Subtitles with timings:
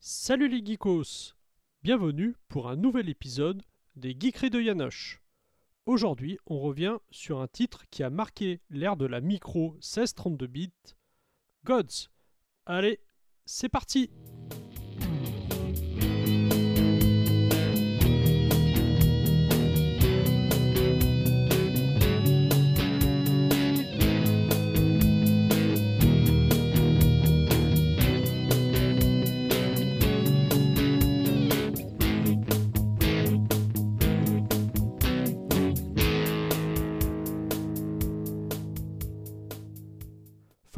[0.00, 1.34] Salut les geekos
[1.82, 3.64] Bienvenue pour un nouvel épisode
[3.96, 5.20] des Geekeries de Yanoche.
[5.86, 10.70] Aujourd'hui, on revient sur un titre qui a marqué l'ère de la micro 1632 bits,
[11.64, 12.10] Gods.
[12.64, 13.00] Allez,
[13.44, 14.08] c'est parti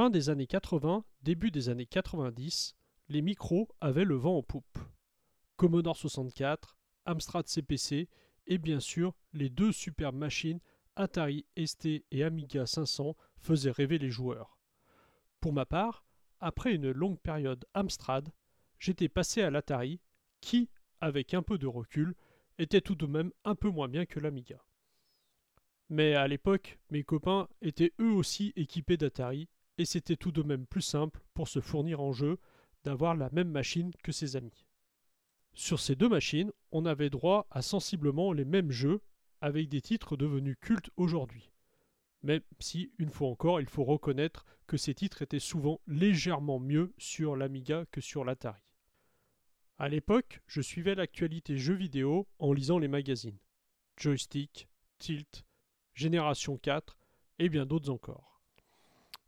[0.00, 2.74] Fin des années 80, début des années 90,
[3.10, 4.78] les micros avaient le vent en poupe.
[5.56, 8.08] Commodore 64, Amstrad CPC
[8.46, 10.60] et bien sûr les deux superbes machines
[10.96, 14.56] Atari ST et Amiga 500 faisaient rêver les joueurs.
[15.38, 16.06] Pour ma part,
[16.38, 18.30] après une longue période Amstrad,
[18.78, 20.00] j'étais passé à l'Atari
[20.40, 20.70] qui,
[21.02, 22.14] avec un peu de recul,
[22.56, 24.64] était tout de même un peu moins bien que l'Amiga.
[25.90, 30.66] Mais à l'époque, mes copains étaient eux aussi équipés d'Atari et c'était tout de même
[30.66, 32.36] plus simple pour se fournir en jeu
[32.84, 34.66] d'avoir la même machine que ses amis.
[35.54, 39.00] Sur ces deux machines, on avait droit à sensiblement les mêmes jeux
[39.40, 41.50] avec des titres devenus cultes aujourd'hui.
[42.22, 46.92] Même si, une fois encore, il faut reconnaître que ces titres étaient souvent légèrement mieux
[46.98, 48.60] sur l'Amiga que sur l'Atari.
[49.78, 53.38] À l'époque, je suivais l'actualité jeux vidéo en lisant les magazines
[53.96, 55.46] Joystick, Tilt,
[55.94, 56.98] Génération 4
[57.38, 58.29] et bien d'autres encore.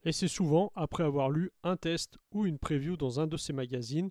[0.05, 3.53] Et c'est souvent après avoir lu un test ou une preview dans un de ces
[3.53, 4.11] magazines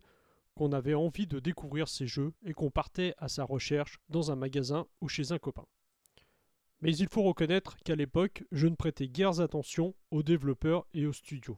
[0.55, 4.35] qu'on avait envie de découvrir ces jeux et qu'on partait à sa recherche dans un
[4.35, 5.65] magasin ou chez un copain.
[6.81, 11.13] Mais il faut reconnaître qu'à l'époque, je ne prêtais guère attention aux développeurs et aux
[11.13, 11.57] studios.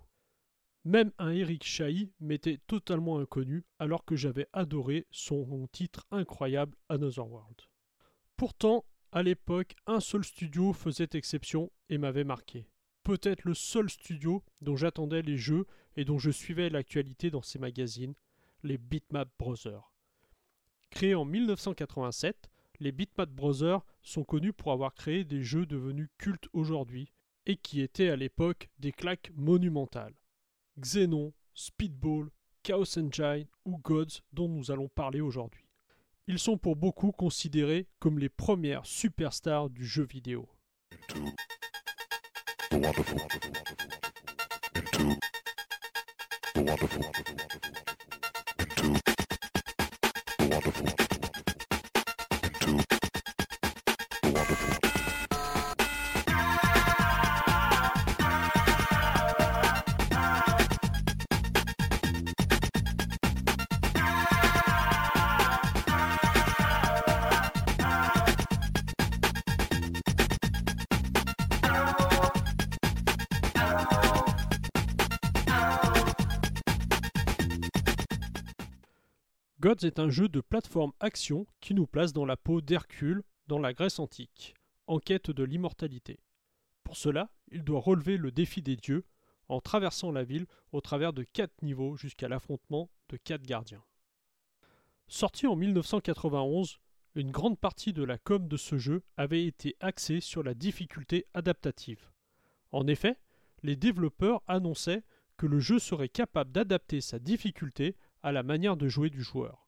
[0.83, 7.25] Même un Eric Chahi m'était totalement inconnu alors que j'avais adoré son titre incroyable Another
[7.25, 7.61] World.
[8.35, 12.67] Pourtant, à l'époque, un seul studio faisait exception et m'avait marqué
[13.03, 15.65] peut-être le seul studio dont j'attendais les jeux
[15.95, 18.15] et dont je suivais l'actualité dans ces magazines,
[18.63, 19.93] les Bitmap Brothers.
[20.89, 22.49] Créés en 1987,
[22.79, 27.11] les Bitmap Brothers sont connus pour avoir créé des jeux devenus cultes aujourd'hui
[27.45, 30.15] et qui étaient à l'époque des claques monumentales.
[30.79, 32.29] Xenon, Speedball,
[32.63, 35.67] Chaos Engine ou Gods dont nous allons parler aujourd'hui.
[36.27, 40.47] Ils sont pour beaucoup considérés comme les premières superstars du jeu vidéo
[42.83, 43.21] wonderful,
[44.75, 45.15] into
[46.53, 47.03] the wonderful,
[79.63, 83.59] Gods est un jeu de plateforme action qui nous place dans la peau d'Hercule dans
[83.59, 84.55] la Grèce antique,
[84.87, 86.19] en quête de l'immortalité.
[86.83, 89.05] Pour cela, il doit relever le défi des dieux
[89.47, 93.85] en traversant la ville au travers de quatre niveaux jusqu'à l'affrontement de quatre gardiens.
[95.07, 96.79] Sorti en 1991,
[97.15, 101.25] une grande partie de la com de ce jeu avait été axée sur la difficulté
[101.33, 102.11] adaptative.
[102.73, 103.15] En effet,
[103.61, 105.03] les développeurs annonçaient
[105.37, 109.67] que le jeu serait capable d'adapter sa difficulté à la manière de jouer du joueur.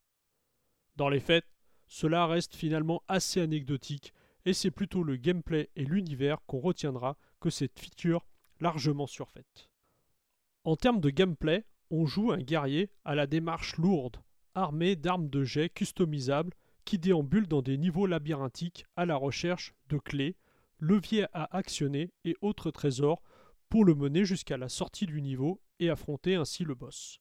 [0.95, 1.45] Dans les faits,
[1.87, 4.13] cela reste finalement assez anecdotique
[4.45, 8.25] et c'est plutôt le gameplay et l'univers qu'on retiendra que cette feature
[8.59, 9.69] largement surfaite.
[10.63, 14.17] En termes de gameplay, on joue un guerrier à la démarche lourde,
[14.55, 16.53] armé d'armes de jet customisables
[16.85, 20.35] qui déambulent dans des niveaux labyrinthiques à la recherche de clés,
[20.79, 23.21] leviers à actionner et autres trésors
[23.69, 27.19] pour le mener jusqu'à la sortie du niveau et affronter ainsi le boss.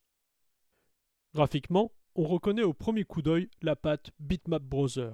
[1.34, 5.10] Graphiquement, on reconnaît au premier coup d'œil la patte Bitmap Browser,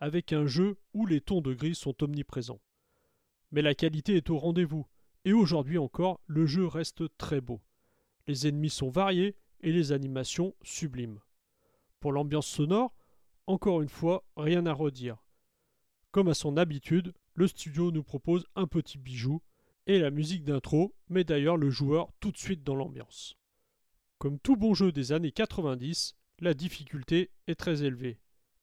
[0.00, 2.62] avec un jeu où les tons de gris sont omniprésents.
[3.52, 4.86] Mais la qualité est au rendez-vous,
[5.26, 7.60] et aujourd'hui encore, le jeu reste très beau.
[8.26, 11.20] Les ennemis sont variés et les animations sublimes.
[12.00, 12.94] Pour l'ambiance sonore,
[13.46, 15.22] encore une fois, rien à redire.
[16.12, 19.42] Comme à son habitude, le studio nous propose un petit bijou,
[19.86, 23.37] et la musique d'intro met d'ailleurs le joueur tout de suite dans l'ambiance.
[24.18, 28.18] Comme tout bon jeu des années 90, la difficulté est très élevée.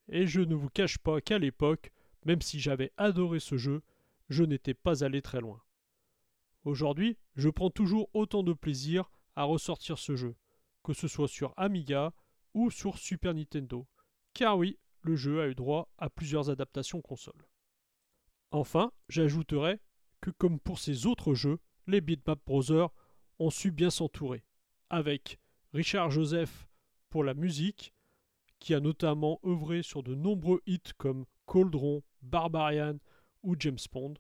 [0.10, 1.92] Et je ne vous cache pas qu'à l'époque,
[2.26, 3.82] même si j'avais adoré ce jeu,
[4.28, 5.62] je n'étais pas allé très loin.
[6.66, 10.36] Aujourd'hui, je prends toujours autant de plaisir à ressortir ce jeu,
[10.84, 12.14] que ce soit sur Amiga
[12.54, 13.88] ou sur Super Nintendo.
[14.34, 17.48] Car oui, le jeu a eu droit à plusieurs adaptations console.
[18.52, 19.80] Enfin, j'ajouterai
[20.20, 22.90] que comme pour ces autres jeux, les Bitmap Brothers
[23.40, 24.44] ont su bien s'entourer,
[24.90, 25.40] avec
[25.76, 26.70] Richard Joseph
[27.10, 27.94] pour la musique,
[28.60, 32.96] qui a notamment œuvré sur de nombreux hits comme Coldron, Barbarian
[33.44, 34.14] ou James Bond,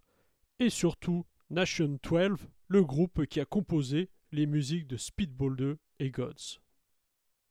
[0.60, 6.12] et surtout Nation 12, le groupe qui a composé les musiques de Speedball 2 et
[6.12, 6.60] Gods.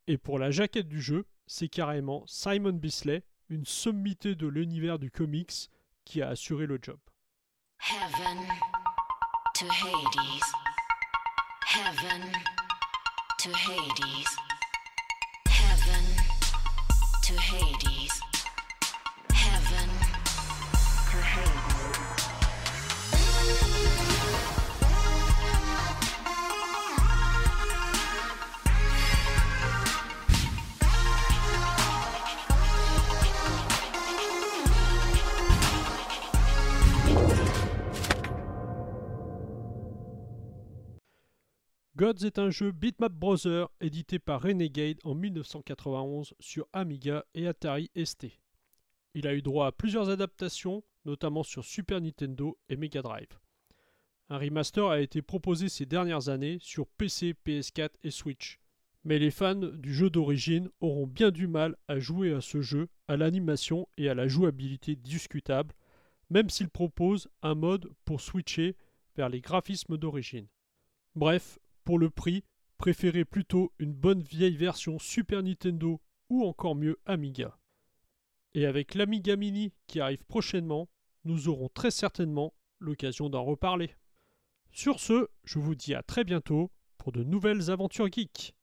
[0.05, 5.09] Et pour la jaquette du jeu, c'est carrément Simon Bisley, une sommité de l'univers du
[5.09, 5.71] comics,
[6.03, 6.99] qui a assuré le job.
[13.45, 14.37] To Hades.
[15.47, 16.05] Heaven
[17.21, 18.24] to Hades.
[41.97, 47.89] Gods est un jeu Bitmap Browser édité par Renegade en 1991 sur Amiga et Atari
[47.95, 48.37] ST.
[49.13, 53.39] Il a eu droit à plusieurs adaptations, notamment sur Super Nintendo et Mega Drive.
[54.27, 58.59] Un remaster a été proposé ces dernières années sur PC, PS4 et Switch.
[59.05, 62.89] Mais les fans du jeu d'origine auront bien du mal à jouer à ce jeu,
[63.07, 65.73] à l'animation et à la jouabilité discutable,
[66.29, 68.75] même s'il propose un mode pour switcher
[69.15, 70.47] vers les graphismes d'origine.
[71.15, 72.43] Bref, pour le prix,
[72.77, 77.57] préférez plutôt une bonne vieille version Super Nintendo ou encore mieux Amiga.
[78.55, 80.89] Et avec l'Amiga Mini qui arrive prochainement,
[81.23, 83.95] nous aurons très certainement l'occasion d'en reparler.
[84.71, 88.53] Sur ce, je vous dis à très bientôt pour de nouvelles aventures geeks.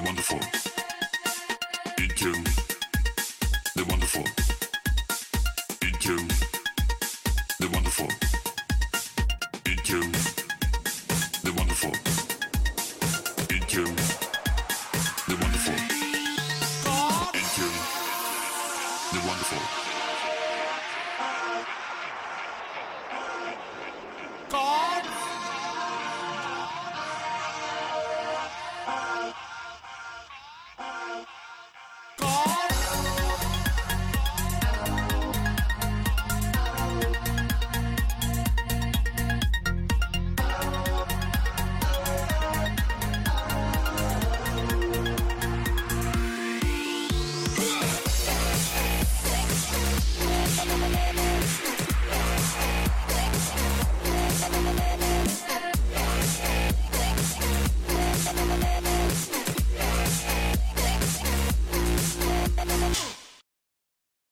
[0.00, 0.38] The wonderful.
[1.98, 2.32] Into
[3.76, 4.24] the wonderful.
[5.82, 6.16] Into
[7.58, 8.08] the wonderful.
[9.66, 10.00] Into
[11.42, 11.92] the wonderful.
[13.50, 13.84] Into
[15.28, 15.74] the wonderful.
[17.34, 17.66] Into
[19.12, 19.89] the wonderful